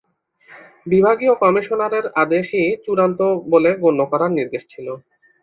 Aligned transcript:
বিভাগীয় 0.87 1.33
কমিশনারের 1.41 2.05
আদেশই 2.21 2.67
চূড়ান্ত 2.85 3.19
বলে 3.51 3.71
গণ্য 3.83 4.01
করার 4.11 4.31
নির্দেশ 4.37 4.63
ছিল। 4.69 4.87